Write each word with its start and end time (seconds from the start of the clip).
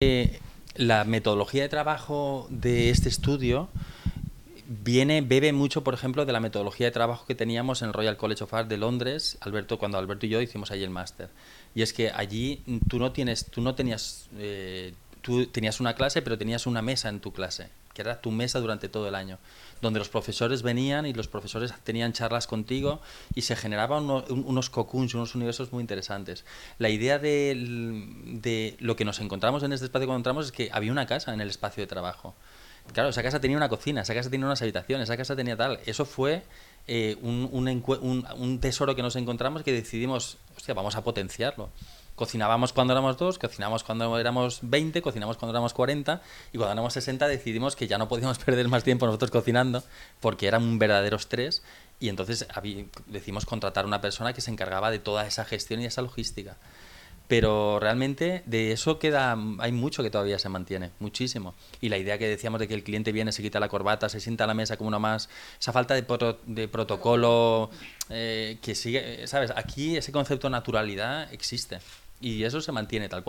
Eh, 0.00 0.38
la 0.76 1.02
metodología 1.02 1.62
de 1.62 1.68
trabajo 1.68 2.46
de 2.50 2.90
este 2.90 3.08
estudio 3.08 3.68
viene, 4.84 5.22
bebe 5.22 5.52
mucho, 5.52 5.82
por 5.82 5.92
ejemplo, 5.92 6.24
de 6.24 6.32
la 6.32 6.38
metodología 6.38 6.86
de 6.86 6.92
trabajo 6.92 7.26
que 7.26 7.34
teníamos 7.34 7.82
en 7.82 7.88
el 7.88 7.94
Royal 7.94 8.16
College 8.16 8.44
of 8.44 8.54
Art 8.54 8.68
de 8.68 8.76
Londres, 8.76 9.38
Alberto, 9.40 9.76
cuando 9.76 9.98
Alberto 9.98 10.26
y 10.26 10.28
yo 10.28 10.40
hicimos 10.40 10.70
allí 10.70 10.84
el 10.84 10.90
máster. 10.90 11.30
Y 11.74 11.82
es 11.82 11.92
que 11.92 12.12
allí 12.12 12.62
tú 12.88 13.00
no 13.00 13.10
tienes, 13.10 13.46
tú 13.46 13.60
no 13.60 13.74
tenías, 13.74 14.28
eh, 14.38 14.94
tú 15.20 15.46
tenías 15.46 15.80
una 15.80 15.94
clase, 15.96 16.22
pero 16.22 16.38
tenías 16.38 16.68
una 16.68 16.80
mesa 16.80 17.08
en 17.08 17.18
tu 17.18 17.32
clase, 17.32 17.68
que 17.98 18.02
era 18.02 18.20
tu 18.20 18.30
mesa 18.30 18.60
durante 18.60 18.88
todo 18.88 19.08
el 19.08 19.16
año, 19.16 19.40
donde 19.82 19.98
los 19.98 20.08
profesores 20.08 20.62
venían 20.62 21.04
y 21.04 21.12
los 21.12 21.26
profesores 21.26 21.74
tenían 21.82 22.12
charlas 22.12 22.46
contigo 22.46 23.00
y 23.34 23.42
se 23.42 23.56
generaban 23.56 24.04
unos 24.08 24.70
cocoons, 24.70 25.14
unos 25.14 25.34
universos 25.34 25.72
muy 25.72 25.80
interesantes. 25.80 26.44
La 26.78 26.90
idea 26.90 27.18
de, 27.18 28.76
lo 28.78 28.94
que 28.94 29.04
nos 29.04 29.18
encontramos 29.18 29.64
en 29.64 29.72
este 29.72 29.86
espacio 29.86 30.06
cuando 30.06 30.20
entramos 30.20 30.46
es 30.46 30.52
que 30.52 30.70
había 30.72 30.92
una 30.92 31.06
casa 31.06 31.34
en 31.34 31.40
el 31.40 31.48
espacio 31.48 31.82
de 31.82 31.88
trabajo. 31.88 32.36
Claro, 32.92 33.08
esa 33.08 33.24
casa 33.24 33.40
tenía 33.40 33.56
una 33.56 33.68
cocina, 33.68 34.02
esa 34.02 34.14
casa 34.14 34.30
tenía 34.30 34.46
unas 34.46 34.62
habitaciones, 34.62 35.08
esa 35.08 35.16
casa 35.16 35.34
tenía 35.34 35.56
tal. 35.56 35.80
Eso 35.84 36.04
fue 36.04 36.44
eh, 36.86 37.16
un, 37.20 37.50
un, 37.52 38.60
tesoro 38.60 38.94
que 38.94 39.02
nos 39.02 39.16
encontramos 39.16 39.64
que 39.64 39.72
decidimos, 39.72 40.38
hostia, 40.56 40.72
vamos 40.72 40.94
a 40.94 41.02
potenciarlo. 41.02 41.70
Cocinábamos 42.18 42.72
cuando 42.72 42.92
éramos 42.92 43.16
dos, 43.16 43.38
cocinamos 43.38 43.84
cuando 43.84 44.18
éramos 44.18 44.58
20, 44.62 45.00
cocinamos 45.02 45.36
cuando 45.36 45.52
éramos 45.52 45.72
40 45.72 46.20
y 46.52 46.58
cuando 46.58 46.72
éramos 46.72 46.92
60 46.92 47.28
decidimos 47.28 47.76
que 47.76 47.86
ya 47.86 47.96
no 47.96 48.08
podíamos 48.08 48.38
perder 48.44 48.66
más 48.66 48.82
tiempo 48.82 49.06
nosotros 49.06 49.30
cocinando 49.30 49.84
porque 50.20 50.48
era 50.48 50.58
un 50.58 50.80
verdadero 50.80 51.16
estrés 51.16 51.62
y 52.00 52.08
entonces 52.08 52.48
decidimos 53.06 53.46
contratar 53.46 53.86
una 53.86 54.00
persona 54.00 54.32
que 54.32 54.40
se 54.40 54.50
encargaba 54.50 54.90
de 54.90 54.98
toda 54.98 55.28
esa 55.28 55.44
gestión 55.44 55.80
y 55.80 55.86
esa 55.86 56.02
logística. 56.02 56.56
Pero 57.28 57.78
realmente 57.78 58.42
de 58.46 58.72
eso 58.72 58.98
queda, 58.98 59.36
hay 59.58 59.70
mucho 59.70 60.02
que 60.02 60.10
todavía 60.10 60.40
se 60.40 60.48
mantiene, 60.48 60.90
muchísimo. 60.98 61.54
Y 61.80 61.90
la 61.90 61.98
idea 61.98 62.18
que 62.18 62.26
decíamos 62.26 62.58
de 62.58 62.66
que 62.66 62.74
el 62.74 62.82
cliente 62.82 63.12
viene, 63.12 63.30
se 63.30 63.42
quita 63.42 63.60
la 63.60 63.68
corbata, 63.68 64.08
se 64.08 64.18
sienta 64.18 64.44
a 64.44 64.46
la 64.48 64.54
mesa 64.54 64.76
como 64.76 64.88
uno 64.88 64.98
más, 64.98 65.28
esa 65.60 65.72
falta 65.72 65.94
de, 65.94 66.04
de 66.46 66.68
protocolo 66.68 67.70
eh, 68.08 68.58
que 68.60 68.74
sigue, 68.74 69.26
¿sabes? 69.28 69.52
Aquí 69.54 69.96
ese 69.96 70.10
concepto 70.10 70.48
de 70.48 70.52
naturalidad 70.52 71.32
existe 71.32 71.78
y 72.20 72.42
eso 72.44 72.60
se 72.60 72.72
mantiene 72.72 73.08
tal 73.08 73.22
cual. 73.22 73.26